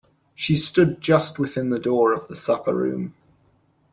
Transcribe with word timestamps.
She 0.33 0.55
stood 0.55 0.99
just 0.99 1.37
within 1.37 1.69
the 1.69 1.77
door 1.77 2.11
of 2.11 2.27
the 2.27 2.35
supper-room. 2.35 3.13